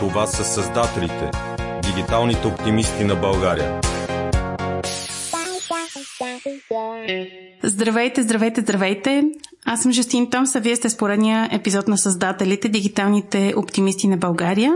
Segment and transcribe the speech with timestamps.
[0.00, 1.30] Това са създателите,
[1.82, 3.80] дигиталните оптимисти на България.
[7.62, 9.24] Здравейте, здравейте, здравейте!
[9.70, 14.72] Аз съм Жустин Томс, а вие сте споредния епизод на създателите, дигиталните оптимисти на България.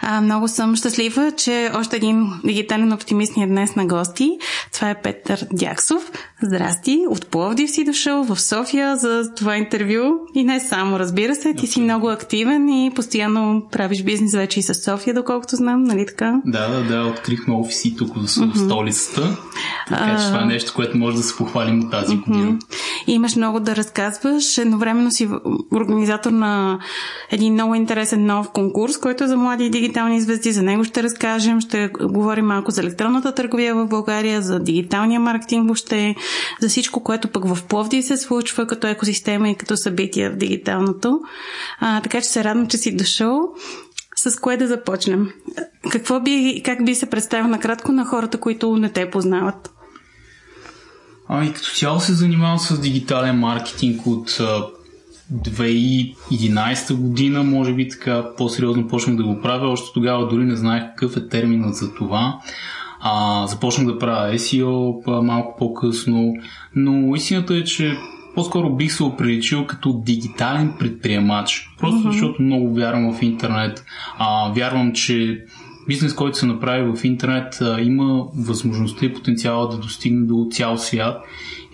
[0.00, 4.30] А, много съм щастлива, че още един дигитален оптимист ни е днес на гости.
[4.72, 6.10] Това е Петър Дяксов.
[6.42, 7.04] Здрасти!
[7.08, 10.12] От Пловдив си дошъл в София за това интервю.
[10.34, 11.54] И не само, разбира се.
[11.54, 16.06] Ти си много активен и постоянно правиш бизнес вече и с София, доколкото знам, нали
[16.06, 16.40] така?
[16.44, 17.06] Да, да, да.
[17.06, 19.36] Открихме офиси тук в столицата.
[19.88, 22.58] Така че това е нещо, което може да се похвалим от тази година.
[23.06, 24.29] И имаш много да разказваш.
[24.58, 25.28] Едновременно си
[25.74, 26.78] организатор на
[27.30, 30.52] един много интересен нов конкурс, който е за млади дигитални звезди.
[30.52, 31.60] За него ще разкажем.
[31.60, 36.14] Ще говорим малко за електронната търговия в България, за дигиталния маркетинг въобще,
[36.60, 41.20] за всичко, което пък в Пловди се случва като екосистема и като събития в дигиталното.
[41.80, 43.40] А, така че се радвам, че си дошъл.
[44.16, 45.28] С кое да започнем?
[45.90, 49.79] Какво би, как би се представил накратко на хората, които не те познават?
[51.32, 54.40] Ами като цяло се занимавам с дигитален маркетинг от
[55.32, 59.68] 2011 година, може би така по-сериозно почнах да го правя.
[59.68, 62.40] Още тогава дори не знаех какъв е терминът за това.
[63.00, 66.34] А, започнах да правя SEO малко по-късно,
[66.76, 67.96] но истината е, че
[68.34, 71.70] по-скоро бих се оприличил като дигитален предприемач.
[71.78, 72.10] Просто mm-hmm.
[72.10, 73.84] защото много вярвам в интернет.
[74.18, 75.44] А, вярвам, че
[75.86, 81.22] бизнес, който се направи в интернет, има възможността и потенциала да достигне до цял свят.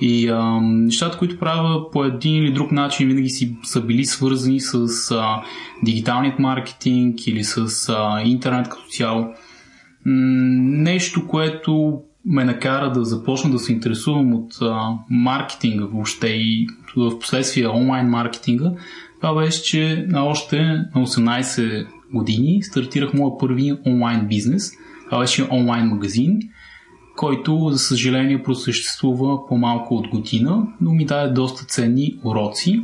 [0.00, 4.60] И а, нещата, които правя по един или друг начин, винаги си са били свързани
[4.60, 5.42] с а,
[5.82, 9.26] дигиталният маркетинг или с а, интернет като цяло.
[10.04, 17.18] Нещо, което ме накара да започна да се интересувам от а, маркетинга въобще и в
[17.18, 18.72] последствие онлайн маркетинга,
[19.20, 20.62] това беше, че още
[20.94, 24.72] на 18 години стартирах моя първи онлайн бизнес.
[25.04, 26.38] Това беше онлайн магазин,
[27.16, 32.82] който, за съжаление, просъществува по-малко от година, но ми даде доста ценни уроци,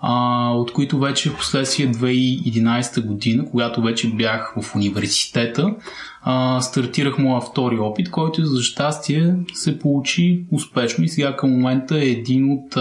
[0.00, 5.74] а, от които вече в последствие 2011 година, когато вече бях в университета,
[6.22, 11.98] а, стартирах моя втори опит, който за щастие се получи успешно и сега към момента
[11.98, 12.76] е един от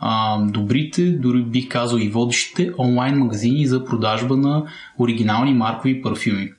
[0.00, 4.64] а, добрите, дори бих казал и водещите онлайн магазини за продажба на
[4.98, 6.52] оригинални маркови парфюми.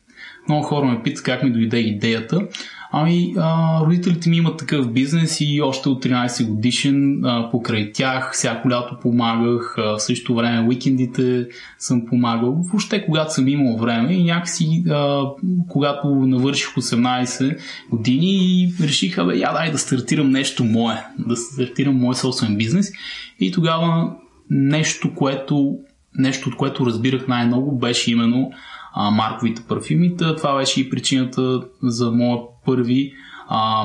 [0.48, 2.48] Много хора ме питат как ми дойде идеята.
[2.94, 8.34] Ами, а, родителите ми имат такъв бизнес и още от 13 годишен а, покрай тях
[8.34, 11.48] всяко лято помагах, а, в същото време уикендите
[11.80, 12.52] съм помагал.
[12.52, 15.24] Въобще, когато съм имал време и някакси, а,
[15.70, 17.58] когато навърших 18
[17.92, 22.92] години и реших, абе, я дай да стартирам нещо мое, да стартирам мой собствен бизнес.
[23.40, 24.14] И тогава
[24.50, 25.78] нещо, което,
[26.18, 28.52] нещо от което разбирах най-много, беше именно
[28.94, 30.18] а, марковите парфюми.
[30.18, 33.14] Това беше и причината за моя първи
[33.48, 33.84] а,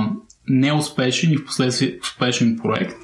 [0.48, 2.94] неуспешен и в последствие успешен проект.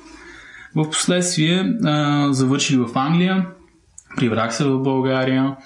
[0.77, 3.47] В последствие а, завърших в Англия,
[4.17, 5.57] прибрах се в България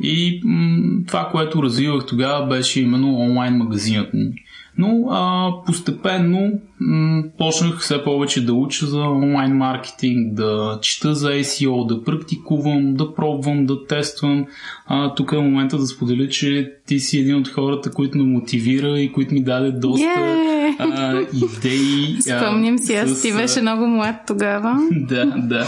[0.00, 4.32] и м- това, което развивах тогава, беше именно онлайн магазинът ми.
[4.78, 11.28] Но а, постепенно м- почнах все повече да уча за онлайн маркетинг, да чета за
[11.28, 14.46] SEO, да практикувам, да пробвам, да тествам.
[14.86, 19.00] А, тук е момента да споделя, че ти си един от хората, които ме мотивира
[19.00, 20.76] и които ми даде доста yeah!
[20.78, 22.22] а, идеи.
[22.22, 24.78] Спомням си, аз ти беше много млад тогава.
[24.92, 25.66] да, да.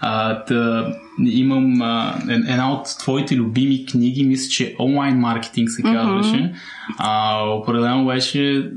[0.00, 0.86] А, тъ,
[1.24, 6.36] имам а, една от твоите любими книги, мисля, че онлайн маркетинг се казваше.
[6.36, 6.54] Mm-hmm.
[6.98, 8.70] А, определено беше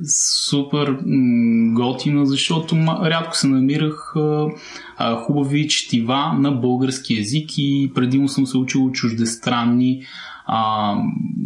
[0.48, 0.98] супер
[1.74, 4.48] готина, защото рядко се намирах а,
[4.98, 10.02] а, хубави четива на български язик и предимно съм се учил чуждестранни
[10.46, 10.96] а,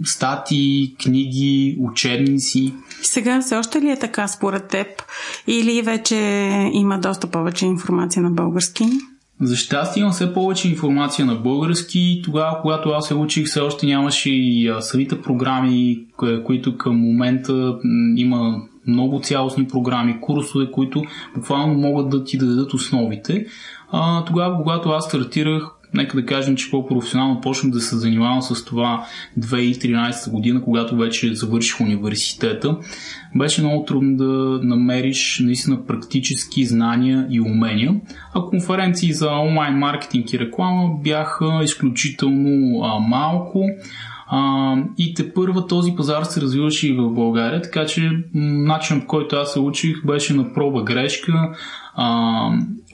[0.04, 2.74] статии, книги, учебници.
[3.02, 4.88] Сега все още ли е така според теб?
[5.48, 6.16] Или вече
[6.74, 8.86] има доста повече информация на български?
[9.42, 12.22] За щастие имам все повече информация на български.
[12.24, 16.06] Тогава, когато аз се учих, все още нямаше и самите програми,
[16.46, 17.80] които към момента
[18.16, 21.04] има много цялостни програми, курсове, които
[21.36, 23.46] буквално могат да ти дадат основите.
[23.92, 28.66] А, тогава, когато аз стартирах, нека да кажем, че по-професионално почнах да се занимавам с
[28.66, 29.06] това
[29.40, 32.78] 2013 година, когато вече завърших университета.
[33.36, 37.96] Беше много трудно да намериш наистина практически знания и умения,
[38.34, 43.66] а конференции за онлайн маркетинг и реклама бяха изключително а, малко.
[44.28, 49.08] А, и те първа този пазар се развиваше и в България, така че начинът по
[49.08, 51.56] който аз се учих беше на проба грешка.
[51.96, 52.50] А,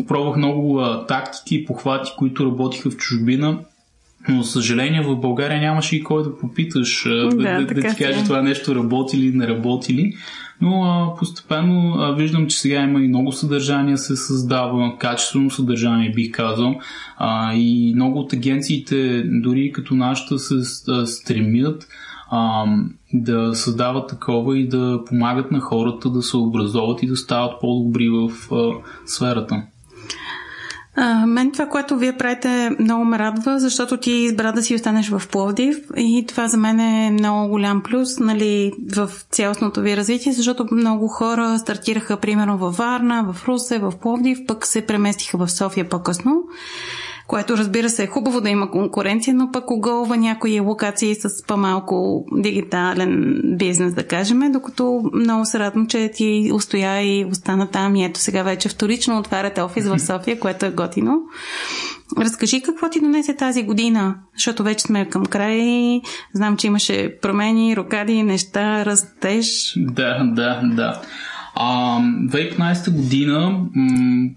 [0.08, 3.60] пробвах много а, тактики похвати, които работиха в чужбина
[4.30, 8.24] Но, за съжаление, в България нямаше и кой да попиташ да, да, да ти каже
[8.24, 10.14] това нещо работи ли, не работи ли.
[10.62, 16.12] Но а, постепенно а, виждам, че сега има и много съдържание се създава, качествено съдържание
[16.12, 16.76] бих казал.
[17.18, 20.56] А, и много от агенциите, дори като нашата, се
[20.92, 21.88] а, стремят
[22.32, 22.66] а,
[23.14, 28.10] да създават такова и да помагат на хората да се образоват и да стават по-добри
[28.10, 28.72] в а,
[29.06, 29.64] сферата.
[30.96, 35.10] А, мен това, което вие правите, много ме радва, защото ти избра да си останеш
[35.10, 40.34] в Пловдив и това за мен е много голям плюс нали, в цялостното ви развитие,
[40.34, 45.52] защото много хора стартираха примерно във Варна, в Русе, в Пловдив, пък се преместиха в
[45.52, 46.44] София по-късно
[47.34, 52.26] което разбира се е хубаво да има конкуренция, но пък оголва някои локации с по-малко
[52.32, 58.06] дигитален бизнес, да кажем, докато много се радвам, че ти устоя и остана там и
[58.06, 61.22] ето сега вече вторично отваряте офис в София, което е готино.
[62.18, 66.02] Разкажи какво ти донесе тази година, защото вече сме към край.
[66.34, 69.74] Знам, че имаше промени, рокади, неща, растеж.
[69.78, 71.02] Да, да, да.
[71.56, 74.30] А, 2015 година м-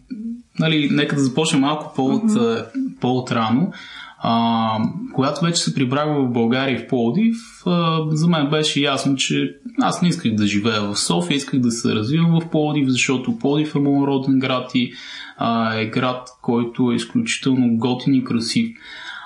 [0.60, 2.66] нали, нека да започнем малко по-от, mm-hmm.
[3.00, 3.72] по-отрано.
[4.18, 4.78] А,
[5.14, 7.36] когато вече се прибрах в България в Пловдив,
[7.66, 11.70] а, за мен беше ясно, че аз не исках да живея в София, исках да
[11.70, 14.92] се развивам в Пловдив, защото Пловдив е моят роден град и
[15.38, 18.76] а, е град, който е изключително готин и красив.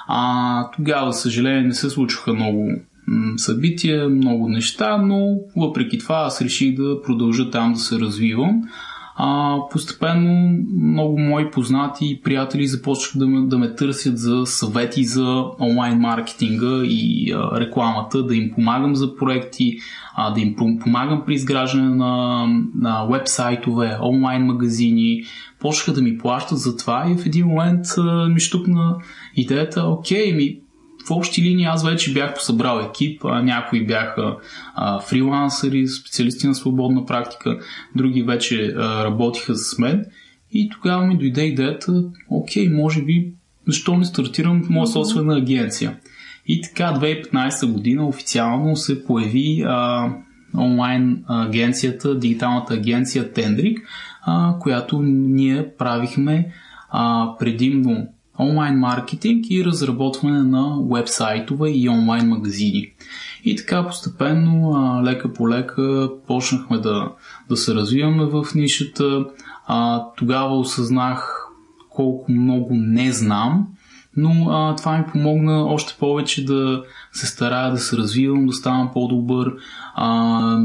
[0.09, 2.71] А, тогава, съжаление, не се случваха много
[3.37, 8.63] събития, много неща, но въпреки това аз реших да продължа там да се развивам
[9.17, 15.05] а, постепенно много мои познати и приятели започнаха да ме, да ме търсят за съвети
[15.05, 19.79] за онлайн маркетинга и а, рекламата, да им помагам за проекти,
[20.15, 25.23] а, да им помагам при изграждане на, на вебсайтове, онлайн магазини.
[25.61, 28.97] Почнаха да ми плащат за това и в един момент а, ми штукна
[29.37, 30.60] идеята, окей, ми
[31.07, 34.37] в общи линии аз вече бях посъбрал екип, някои бяха
[34.75, 37.59] а, фрилансъри, специалисти на свободна практика,
[37.97, 40.05] други вече а, работиха с мен
[40.53, 43.33] и тогава ми дойде идеята, окей, може би,
[43.67, 45.97] защо не стартирам моя собствена агенция.
[46.47, 50.09] И така 2015 година официално се появи а,
[50.59, 53.79] онлайн агенцията, дигиталната агенция Тендрик,
[54.23, 56.53] а, която ние правихме
[56.91, 58.09] а, предимно
[58.41, 62.93] онлайн маркетинг и разработване на вебсайтове и онлайн магазини.
[63.45, 67.13] И така постепенно, лека по лека, почнахме да,
[67.49, 69.25] да се развиваме в нишата.
[69.67, 71.47] А, тогава осъзнах
[71.91, 73.67] колко много не знам,
[74.17, 76.83] но а, това ми помогна още повече да
[77.13, 79.53] се старая да се развивам, да ставам по-добър.
[79.95, 80.59] А,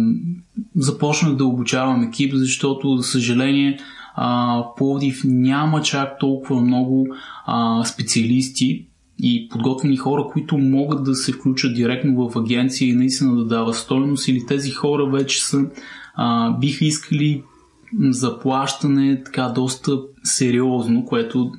[0.76, 3.80] започнах да обучавам екип, защото, за съжаление,
[4.16, 7.08] а, Пловдив няма чак толкова много
[7.46, 8.86] а, специалисти
[9.20, 13.74] и подготвени хора, които могат да се включат директно в агенция и наистина да дава
[13.74, 15.66] стойност или тези хора вече са
[16.16, 17.44] а, биха искали
[18.00, 21.52] заплащане така доста сериозно, което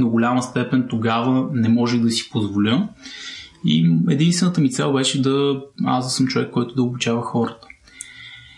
[0.00, 2.88] до голяма степен тогава не може да си позволя.
[3.64, 7.66] И единствената ми цел беше да аз да съм човек, който да обучава хората.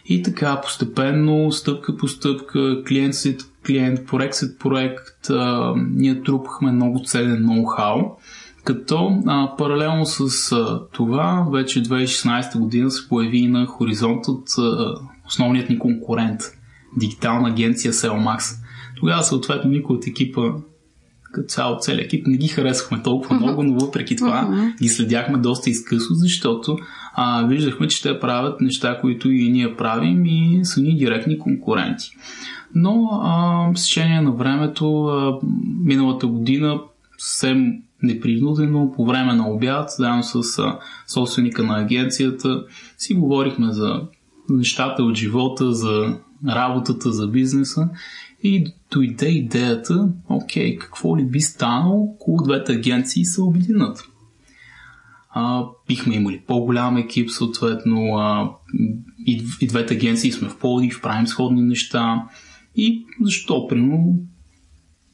[0.09, 6.73] И така, постепенно, стъпка по стъпка, клиент след клиент, проект след проект, а, ние трупахме
[6.73, 8.11] много ценен ноу-хау.
[8.65, 14.95] Като а, паралелно с а, това, вече 2016 година се появи на хоризонтът а,
[15.27, 16.41] основният ни конкурент,
[16.97, 18.57] дигитална агенция Selmax.
[18.97, 20.43] Тогава съответно никой от екипа
[21.37, 25.71] като цяло целият екип не ги харесахме толкова много, но въпреки това ги следяхме доста
[25.71, 26.79] изкъсно, защото
[27.19, 32.11] а, виждахме, че те правят неща, които и ние правим и са ни директни конкуренти.
[32.75, 35.39] Но а, с течение на времето, а,
[35.85, 36.81] миналата година,
[37.19, 42.65] съвсем непринудено, по време на обяд, заедно с а, собственика на агенцията,
[42.99, 44.01] си говорихме за
[44.51, 46.19] нещата от живота, за
[46.49, 47.89] работата, за бизнеса
[48.43, 54.09] и дойде идеята, окей, какво ли би станало, ако двете агенции се обединят?
[55.39, 58.51] А, бихме имали по-голям екип, съответно, а,
[59.27, 62.25] и, и двете агенции сме в Пловдив, правим сходни неща.
[62.77, 64.19] И защо, примерно,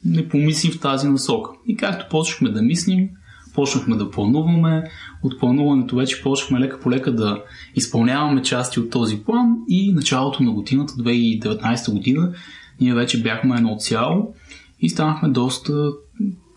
[0.04, 1.50] не помислим в тази насока.
[1.66, 3.08] И както почнахме да мислим,
[3.54, 4.84] почнахме да плануваме.
[5.22, 7.42] От плануването вече почнахме лека по лека да
[7.74, 12.32] изпълняваме части от този план и началото на годината, 2019 година,
[12.80, 14.34] ние вече бяхме едно цяло
[14.80, 15.92] и станахме доста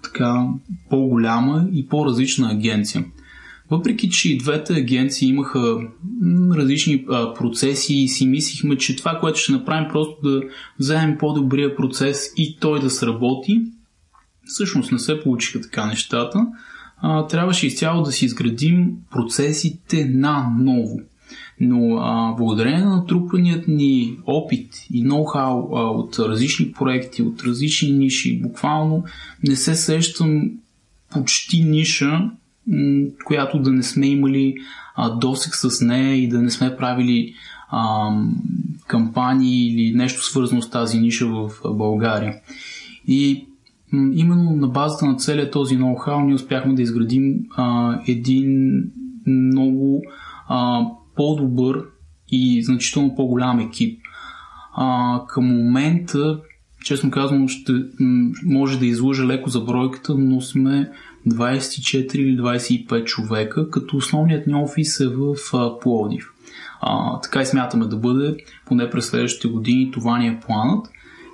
[0.03, 0.47] така
[0.89, 3.05] по-голяма и по-различна агенция.
[3.71, 5.77] Въпреки, че двете агенции имаха
[6.51, 10.41] различни а, процеси и си мислихме, че това, което ще направим, просто да
[10.79, 13.61] вземем по-добрия процес и той да сработи,
[14.45, 16.47] всъщност не се получиха така нещата.
[16.97, 20.99] а, трябваше изцяло да си изградим процесите на ново.
[21.59, 27.91] Но а, благодарение на натрупаният ни опит и ноу-хау а, от различни проекти, от различни
[27.91, 29.03] ниши, буквално
[29.43, 30.51] не се сещам
[31.11, 32.31] почти ниша,
[33.25, 34.55] която да не сме имали
[34.95, 37.33] а, досек с нея и да не сме правили
[38.87, 42.35] кампании или нещо свързано с тази ниша в България.
[43.07, 43.47] И
[43.93, 47.33] именно на базата на целият този ноу-хау ние успяхме да изградим
[48.07, 48.81] един
[49.27, 50.01] много
[51.15, 51.83] по-добър
[52.31, 53.99] и значително по-голям екип.
[55.27, 56.39] Към момента,
[56.83, 57.73] честно казвам, ще,
[58.45, 60.91] може да излъжа леко за бройката, но сме
[61.27, 65.35] 24 или 25 човека, като основният ни офис е в
[65.81, 66.31] Пловдив.
[66.81, 70.87] А, така и смятаме да бъде, поне през следващите години това ни е планът.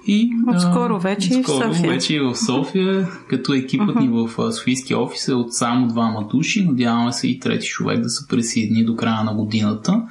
[0.08, 1.92] И, отскоро вече отскоро в София.
[1.92, 6.66] вече и в София, като екипът ни в Софийския офис е от само двама души.
[6.66, 10.02] Надяваме се и трети човек да се присъедини до края на годината.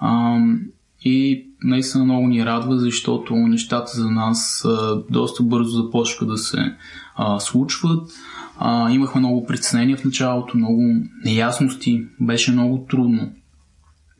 [0.00, 0.38] А,
[1.04, 6.74] и наистина много ни радва, защото нещата за нас а, доста бързо започнаха да се
[7.16, 8.10] а, случват.
[8.60, 10.82] А, имахме много притеснения в началото, много
[11.24, 13.30] неясности, беше много трудно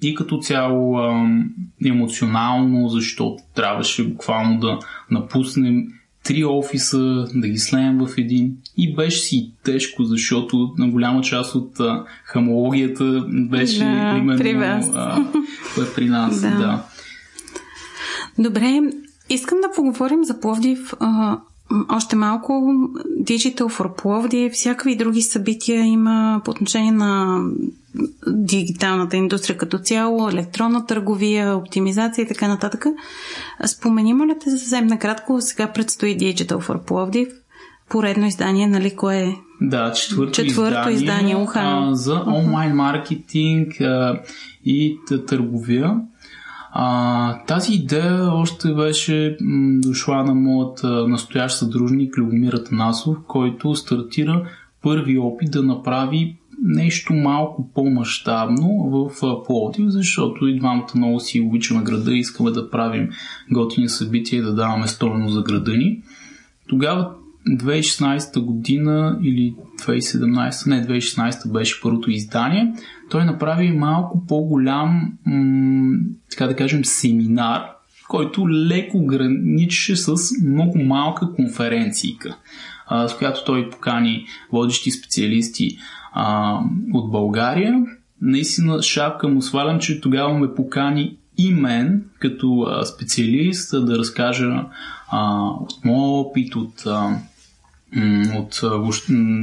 [0.02, 1.50] и като цяло ам,
[1.86, 4.78] емоционално, защото трябваше буквално да
[5.10, 5.86] напуснем
[6.24, 8.56] три офиса, да ги слеем в един.
[8.76, 14.54] И беше си тежко, защото на голяма част от а, хамологията беше да, именно при,
[14.54, 14.90] вас.
[14.94, 15.24] А,
[15.94, 16.40] при нас.
[16.42, 16.48] да.
[16.48, 16.84] да.
[18.38, 18.80] Добре,
[19.30, 21.38] искам да поговорим за Пловдив а,
[21.88, 22.52] още малко.
[23.20, 27.42] Digital for Пловдив, всякакви други събития има по отношение на
[28.26, 32.86] дигиталната индустрия като цяло, електронна търговия, оптимизация и така нататък.
[33.66, 37.28] Спомени, моля те съвсем накратко, сега предстои Digital for Пловдив,
[37.88, 39.36] поредно издание, нали, кое е?
[39.60, 44.20] Да, четвърто, четвърто издание, издание а, за онлайн маркетинг а,
[44.64, 46.00] и търговия.
[46.72, 54.48] А, тази идея още беше м, дошла на моят настоящ съдружник Любомир Атанасов, който стартира
[54.82, 59.10] първи опит да направи нещо малко по-масштабно в
[59.46, 63.08] Пловдив, защото и двамата много си обичаме града и искаме да правим
[63.52, 66.02] готини събития и да даваме стойност за града ни.
[66.68, 67.10] Тогава
[67.48, 69.54] 2016 година или
[69.86, 72.74] 2017, не 2016 беше първото издание,
[73.10, 75.87] той направи малко по-голям, м-
[76.38, 77.62] така да кажем, семинар,
[78.08, 82.36] който леко граничеше с много малка конференцийка,
[82.90, 85.78] с която той покани водещи специалисти
[86.12, 86.58] а,
[86.94, 87.74] от България.
[88.22, 94.64] Наистина шапка му свалям, че тогава ме покани и мен като специалист да разкажа
[95.10, 97.18] а, от моят опит, от, а,
[98.36, 98.60] от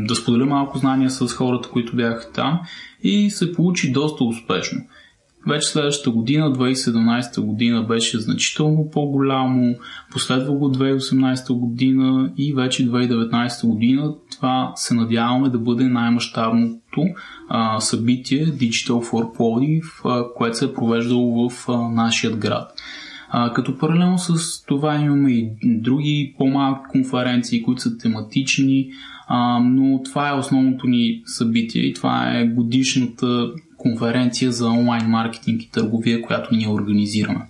[0.07, 2.59] да споделя малко знания с хората, които бяха там
[3.03, 4.81] и се получи доста успешно.
[5.47, 9.75] Вече следващата година, 2017 година, беше значително по-голямо,
[10.11, 17.03] последва го 2018 година и вече 2019 година това се надяваме да бъде най-мащабното
[17.79, 22.74] събитие Digital for Plodiv, а, което се е провеждало в а, нашия град.
[23.29, 28.89] А, като паралелно с това имаме и други по-малки конференции, които са тематични,
[29.27, 35.63] а, но това е основното ни събитие и това е годишната конференция за онлайн маркетинг
[35.63, 37.41] и търговия, която ние организираме.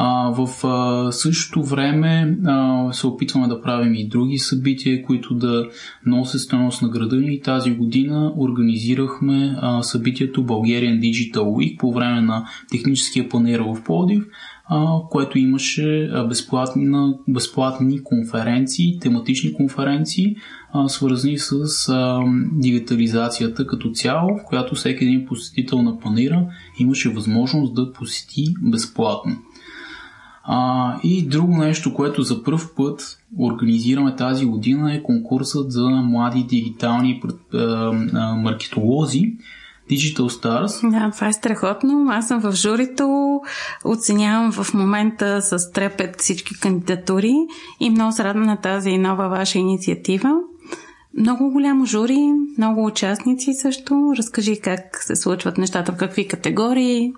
[0.00, 5.68] А, в а, същото време а, се опитваме да правим и други събития, които да
[6.06, 7.40] носят стойност на града ни.
[7.40, 14.24] Тази година организирахме а, събитието Bulgarian Digital Week по време на техническия панер в Плодив,
[15.10, 20.36] което имаше безплатни, безплатни конференции, тематични конференции,
[20.86, 21.60] свързани с
[22.52, 26.46] дигитализацията като цяло, в която всеки един посетител на панера
[26.78, 29.36] имаше възможност да посети безплатно.
[30.50, 36.42] А, и друго нещо, което за първ път организираме тази година е конкурсът за млади
[36.48, 37.22] дигитални
[38.36, 39.32] маркетолози,
[39.90, 40.90] Digital Stars.
[40.90, 42.06] Да, това е страхотно.
[42.10, 43.40] Аз съм в журито,
[43.84, 47.34] оценявам в момента с трепет всички кандидатури
[47.80, 50.34] и много се радвам на тази нова ваша инициатива.
[51.18, 54.12] Много голямо жури, много участници също.
[54.18, 57.12] Разкажи как се случват нещата, в какви категории,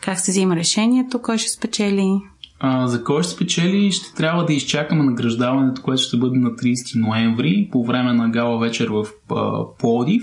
[0.00, 2.20] как се взима решението, кой ще спечели.
[2.60, 7.00] А, за кой ще спечели, ще трябва да изчакаме награждаването, което ще бъде на 30
[7.00, 10.22] ноември по време на гала вечер в а, Плодив,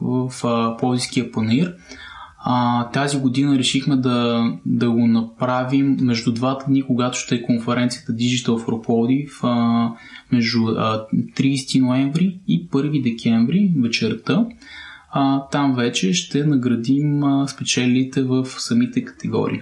[0.00, 1.74] в а, Плодивския панир.
[2.44, 8.12] А, тази година решихме да, да го направим между двата дни, когато ще е конференцията
[8.12, 9.92] Digital for Plodiv, а,
[10.32, 14.46] между а, 30 ноември и 1 декември вечерта.
[15.12, 19.60] А, там вече ще наградим а, спечелите в самите категории.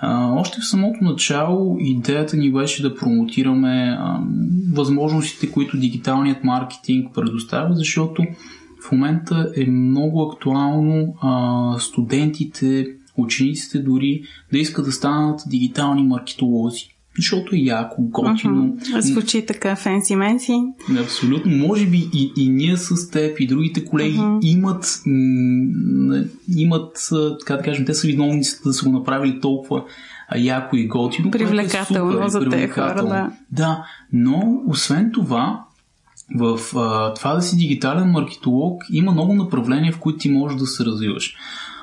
[0.00, 4.20] А, още в самото начало идеята ни беше да промотираме а,
[4.72, 8.22] възможностите, които дигиталният маркетинг предоставя, защото
[8.82, 16.94] в момента е много актуално а, студентите, учениците дори да искат да станат дигитални маркетолози.
[17.16, 18.76] Защото е яко, готино.
[18.76, 19.00] Uh-huh.
[19.00, 20.62] Звучи така фенси менси.
[21.00, 21.56] Абсолютно.
[21.56, 24.44] Може би и, и ние с теб и другите колеги uh-huh.
[24.44, 26.24] имат, м-
[26.56, 27.08] имат,
[27.40, 29.84] така да кажем, те са виновници да са го направили толкова
[30.36, 31.30] яко и готино.
[31.30, 33.30] Привлекателно е супер, за тези хора, да.
[33.52, 35.64] Да, но освен това,
[36.34, 40.66] в а, това да си дигитален маркетолог има много направления, в които ти можеш да
[40.66, 41.36] се развиваш.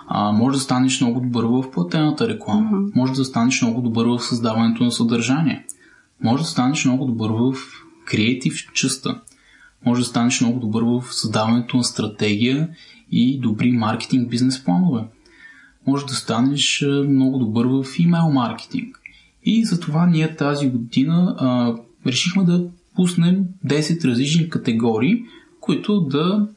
[0.07, 2.71] А, може да станеш много добър в платената реклама.
[2.71, 2.95] Mm-hmm.
[2.95, 5.65] Може да станеш много добър в създаването на съдържание.
[6.23, 7.53] Може да станеш много добър в
[8.05, 9.21] креатив частта.
[9.85, 12.69] Може да станеш много добър в създаването на стратегия
[13.11, 15.03] и добри маркетинг бизнес планове.
[15.87, 19.01] Може да станеш много добър в имейл маркетинг.
[19.43, 21.75] И затова ние тази година а,
[22.05, 25.23] решихме да пуснем 10 различни категории,
[25.59, 26.47] които да,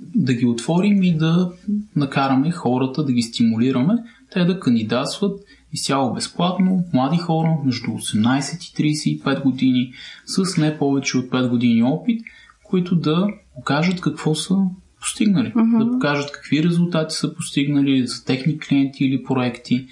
[0.00, 1.52] да ги отворим и да
[1.96, 3.94] накараме хората, да ги стимулираме,
[4.32, 5.40] те да кандидатстват
[5.72, 9.92] изцяло безплатно, млади хора между 18 и 35 години,
[10.26, 12.22] с не повече от 5 години опит,
[12.64, 14.56] които да покажат какво са
[15.00, 15.84] постигнали, uh-huh.
[15.84, 19.86] да покажат какви резултати са постигнали за техни клиенти или проекти.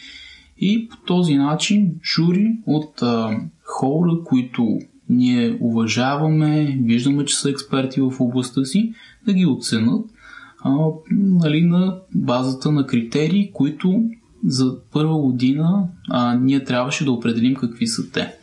[0.59, 8.01] И по този начин жури от а, хора, които ние уважаваме, виждаме, че са експерти
[8.01, 8.93] в областта си,
[9.27, 10.07] да ги оценят
[10.65, 10.77] а,
[11.13, 14.05] нали, на базата на критерии, които
[14.47, 18.35] за първа година а, ние трябваше да определим какви са те.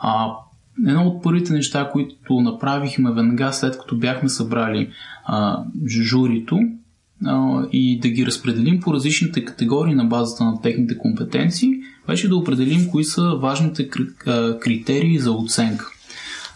[0.00, 0.32] А,
[0.86, 4.90] едно от първите неща, които направихме веднага след като бяхме събрали
[5.24, 6.58] а, журито
[7.24, 11.70] а, и да ги разпределим по различните категории на базата на техните компетенции,
[12.06, 13.88] беше да определим кои са важните
[14.60, 15.90] критерии за оценка.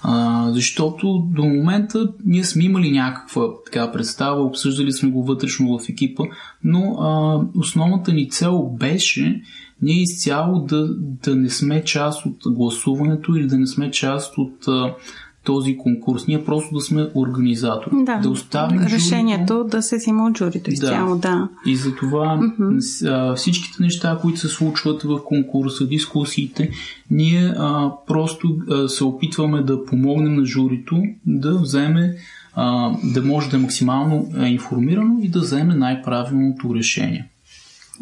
[0.04, 5.88] А, защото до момента ние сме имали някаква така представа, обсъждали сме го вътрешно в
[5.88, 6.24] екипа,
[6.64, 9.42] но а, основната ни цел беше
[9.82, 14.68] ние изцяло да, да не сме част от гласуването или да не сме част от
[14.68, 14.94] а,
[15.44, 16.26] този конкурс.
[16.26, 17.90] Ние просто да сме организатор.
[17.92, 19.76] Да, да оставим решението журито.
[19.76, 21.20] да се взима от журито изцяло, да.
[21.20, 21.48] да.
[21.66, 23.34] И затова mm-hmm.
[23.34, 26.70] всичките неща, които се случват в конкурса, дискусиите,
[27.10, 32.14] ние а, просто а, се опитваме да помогнем на журито да вземе
[32.54, 37.28] а, да може да е максимално информирано и да вземе най-правилното решение.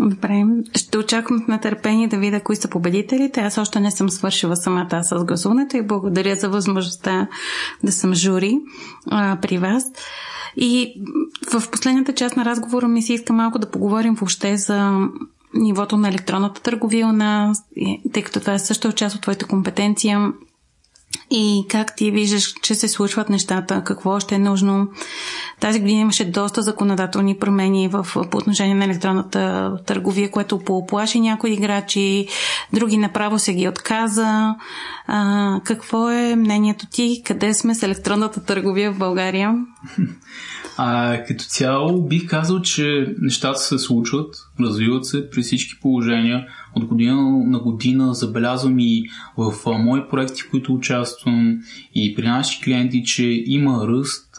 [0.01, 0.45] Добре.
[0.77, 3.41] Ще очаквам с нетърпение да видя кои са победителите.
[3.41, 7.29] Аз още не съм свършила самата с гласуването и благодаря за възможността
[7.85, 8.59] да съм жури
[9.11, 9.85] а, при вас.
[10.57, 10.95] И
[11.53, 15.09] в последната част на разговора ми се иска малко да поговорим въобще за
[15.55, 17.59] нивото на електронната търговия у нас,
[18.13, 20.33] тъй като това е също част от твоята компетенция
[21.31, 24.88] и как ти виждаш, че се случват нещата, какво още е нужно.
[25.61, 31.53] Тази година имаше доста законодателни промени в, по отношение на електронната търговия, което пооплаши някои
[31.53, 32.27] играчи,
[32.73, 34.55] други направо се ги отказа.
[35.07, 37.23] А, какво е мнението ти?
[37.27, 39.55] Къде сме с електронната търговия в България?
[40.83, 46.46] А, като цяло бих казал, че нещата се случват, развиват се при всички положения.
[46.77, 49.05] От година на година забелязвам и
[49.37, 51.59] в а, мои проекти, в които участвам
[51.95, 54.37] и при наши клиенти, че има ръст.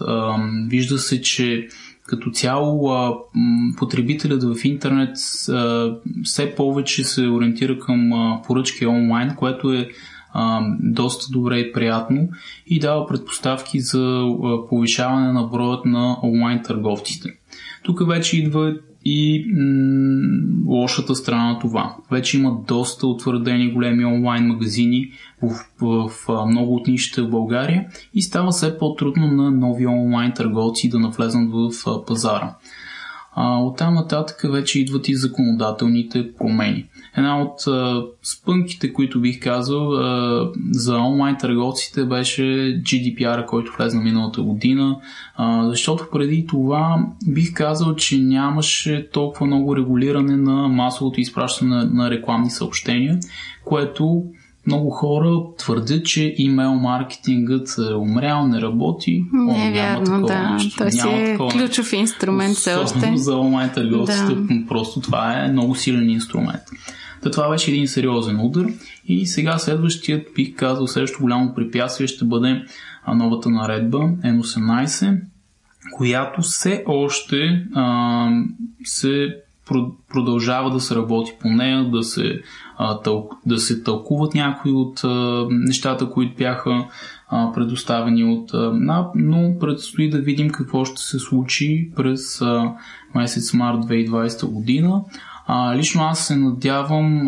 [0.69, 1.67] Вижда се, че
[2.05, 2.91] като цяло
[3.77, 5.17] потребителят в интернет
[6.23, 8.11] все повече се ориентира към
[8.47, 9.89] поръчки онлайн, което е
[10.79, 12.29] доста добре и приятно
[12.67, 14.25] и дава предпоставки за
[14.69, 17.29] повишаване на броят на онлайн търговците.
[17.83, 21.95] Тук вече идва и м- лошата страна на това.
[22.11, 25.11] Вече има доста утвърдени големи онлайн магазини
[25.41, 25.49] в,
[25.81, 30.89] в, в много от нишите в България и става все по-трудно на нови онлайн търговци
[30.89, 32.55] да навлезнат в пазара.
[33.33, 36.85] А, оттам нататък вече идват и законодателните промени.
[37.17, 42.41] Една от а, спънките, които бих казал а, за онлайн търговците беше
[42.83, 44.97] GDPR, който влезна миналата година,
[45.35, 51.85] а, защото преди това бих казал, че нямаше толкова много регулиране на масовото изпращане на,
[51.85, 53.19] на рекламни съобщения,
[53.65, 54.23] което
[54.67, 59.25] много хора твърдят, че имейл маркетингът е умрял, не работи.
[59.33, 60.49] Не е вярно, да.
[60.49, 60.77] Нещо.
[60.77, 61.51] Той си е такова.
[61.51, 63.13] ключов инструмент все още.
[63.15, 64.35] За онлайн търговците.
[64.35, 64.67] Да.
[64.67, 66.61] Просто това е много силен инструмент.
[67.23, 68.65] Та това беше един сериозен удар
[69.07, 72.63] и сега следващият, бих казал, следващото голямо препятствие ще бъде
[73.15, 75.21] новата наредба N18,
[75.91, 78.29] която все още а,
[78.83, 79.35] се
[80.09, 82.41] продължава да се работи по нея, да се,
[83.45, 85.01] да се тълкуват някои от
[85.49, 86.85] нещата, които бяха
[87.53, 92.41] предоставени от НАП, но предстои да видим какво ще се случи през
[93.15, 95.01] месец март 2020 година.
[95.75, 97.27] Лично аз се надявам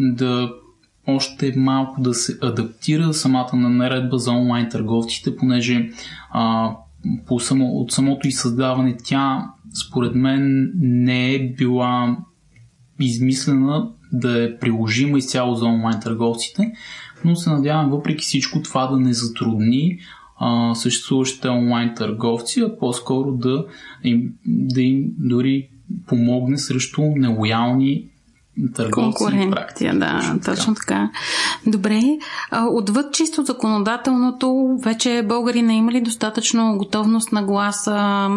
[0.00, 0.50] да
[1.08, 5.90] още малко да се адаптира самата на наредба за онлайн търговците, понеже
[6.30, 6.70] а,
[7.26, 9.50] по само, от самото и създаване тя
[9.86, 12.16] според мен не е била
[13.00, 16.72] измислена да е приложима изцяло за онлайн търговците,
[17.24, 19.98] но се надявам въпреки всичко това да не затрудни
[20.40, 23.64] а, съществуващите онлайн търговци, а по-скоро да
[24.04, 25.68] им, да им дори
[26.06, 28.04] помогне срещу нелоялни
[28.74, 31.10] търговци Конкуренция, да, точно, точно така.
[31.66, 32.00] Добре,
[32.70, 38.28] отвъд чисто законодателното, вече българина има ли достатъчно готовност на гласа,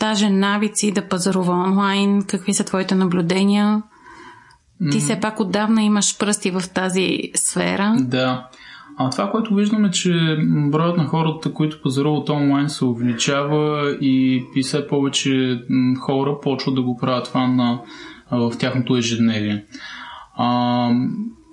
[0.00, 2.22] даже навици да пазарува онлайн?
[2.22, 3.82] Какви са твоите наблюдения?
[4.90, 7.96] Ти все пак отдавна имаш пръсти в тази сфера.
[7.98, 8.48] Да.
[8.96, 10.36] А това, което виждаме, че
[10.70, 15.62] броят на хората, които пазаруват онлайн се увеличава и, и все повече
[16.00, 17.80] хора почват да го правят това на
[18.30, 19.64] в тяхното ежедневие.
[20.36, 20.90] А,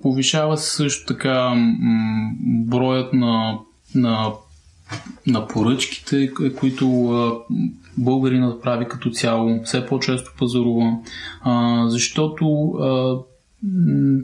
[0.02, 1.54] повишава се също така
[2.40, 3.58] броят на,
[3.94, 4.32] на,
[5.26, 6.86] на поръчките, които
[7.98, 10.98] българинът прави като цяло, все по-често пазарува,
[11.86, 12.72] защото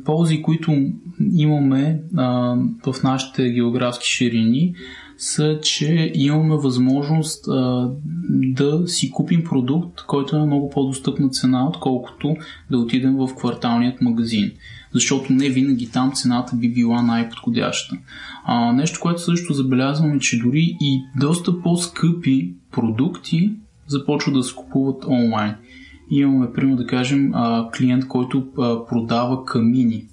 [0.05, 0.73] ползи, които
[1.33, 2.01] имаме
[2.87, 4.75] в нашите географски ширини,
[5.19, 7.91] са, че имаме възможност а,
[8.31, 12.37] да си купим продукт, който е на много по-достъпна цена, отколкото
[12.71, 14.53] да отидем в кварталният магазин.
[14.93, 17.97] Защото не винаги там цената би била най-подходяща.
[18.45, 23.53] А, нещо, което също забелязваме, че дори и доста по-скъпи продукти
[23.87, 25.55] започват да се купуват онлайн.
[26.11, 30.05] Имаме, примерно да кажем, а, клиент, който а, продава камини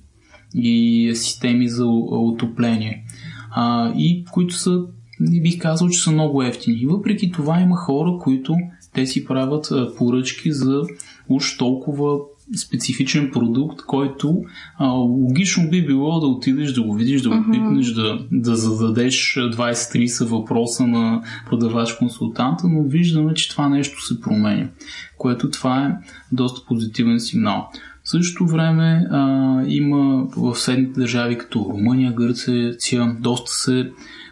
[0.56, 3.04] и системи за отопление
[3.52, 4.82] а, и които са,
[5.20, 6.78] не бих казал, че са много ефтини.
[6.78, 8.56] И въпреки това има хора, които
[8.94, 10.82] те си правят а, поръчки за
[11.30, 12.20] уж толкова
[12.58, 14.44] специфичен продукт, който
[14.78, 17.52] а, логично би било да отидеш да го видиш, да го uh-huh.
[17.52, 24.70] пипнеш, да, да зададеш 20-30 въпроса на продавач-консултанта, но виждаме, че това нещо се променя,
[25.18, 25.96] което това е
[26.32, 27.70] доста позитивен сигнал.
[28.04, 32.78] В същото време а, има в съседните държави като Румъния, Гърция,
[33.20, 33.92] доста се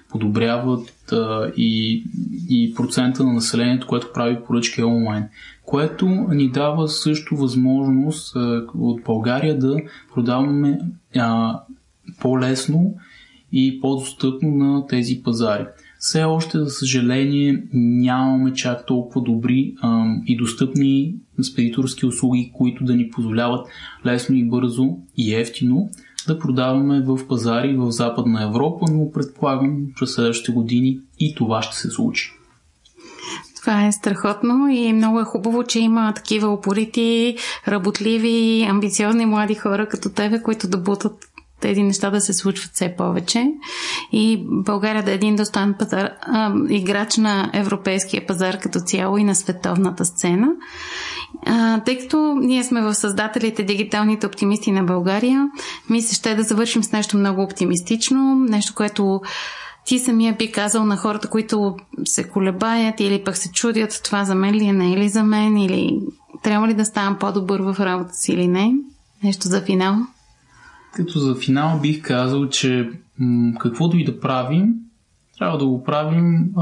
[0.09, 2.03] подобряват а, и,
[2.49, 5.23] и процента на населението, което прави поръчки онлайн,
[5.65, 9.77] което ни дава също възможност а, от България да
[10.13, 10.79] продаваме
[11.15, 11.59] а,
[12.21, 12.95] по-лесно
[13.51, 15.65] и по-достъпно на тези пазари.
[15.99, 22.95] Все още, за съжаление, нямаме чак толкова добри а, и достъпни спедиторски услуги, които да
[22.95, 23.67] ни позволяват
[24.05, 25.89] лесно и бързо и ефтино
[26.27, 31.75] да продаваме в пазари в Западна Европа, но предполагам през следващите години и това ще
[31.75, 32.39] се случи.
[33.61, 39.87] Това е страхотно и много е хубаво, че има такива упорити, работливи, амбициозни млади хора
[39.87, 41.13] като тебе, които да бутат
[41.59, 43.51] тези неща да се случват все повече
[44.11, 49.23] и България да е един достоен пазар, а, играч на европейския пазар като цяло и
[49.23, 50.47] на световната сцена.
[51.45, 55.49] А, тъй като ние сме в създателите Дигиталните оптимисти на България,
[55.89, 59.21] ми се ще да завършим с нещо много оптимистично, нещо, което
[59.85, 64.35] ти самия би казал на хората, които се колебаят или пък се чудят това за
[64.35, 65.99] мен ли е, не е ли за мен, или
[66.43, 68.73] трябва ли да ставам по-добър в работа си или не.
[69.23, 69.95] Нещо за финал.
[70.93, 74.73] Като за финал бих казал, че м- каквото и да правим,
[75.37, 76.53] трябва да го правим,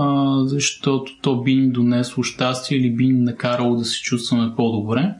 [0.43, 5.15] защото то би ни донесло щастие или би ни накарало да се чувстваме по-добре.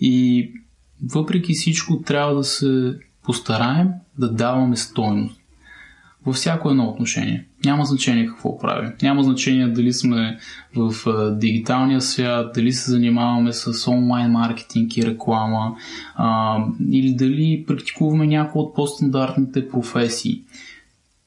[0.00, 0.50] И
[1.12, 3.88] въпреки всичко трябва да се постараем
[4.18, 5.41] да даваме стойност
[6.26, 7.44] във всяко едно отношение.
[7.64, 8.92] Няма значение какво правим.
[9.02, 10.38] Няма значение дали сме
[10.76, 15.76] в а, дигиталния свят, дали се занимаваме с онлайн маркетинг и реклама,
[16.14, 16.58] а,
[16.90, 20.42] или дали практикуваме някои от по-стандартните професии.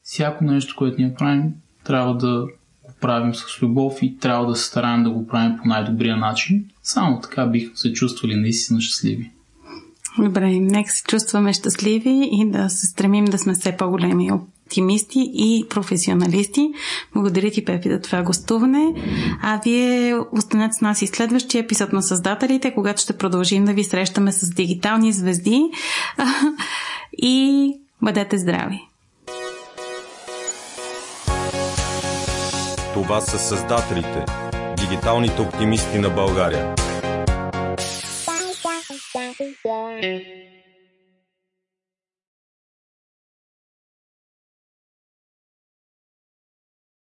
[0.02, 1.54] Всяко нещо, което ние правим,
[1.84, 2.46] трябва да
[2.82, 6.64] го правим с любов и трябва да се стараем да го правим по най-добрия начин.
[6.82, 9.30] Само така бих се чувствали наистина щастливи.
[10.18, 14.30] Добре, нека се чувстваме щастливи и да се стремим да сме все по-големи
[14.66, 16.70] оптимисти и професионалисти.
[17.14, 18.94] Благодаря ти, Пепи, за това гостуване.
[19.42, 23.84] А вие останете с нас и следващия епизод на Създателите, когато ще продължим да ви
[23.84, 25.70] срещаме с дигитални звезди.
[27.18, 28.80] и бъдете здрави!
[32.94, 34.24] Това са Създателите,
[34.76, 36.74] дигиталните оптимисти на България.
[39.64, 40.45] Bye.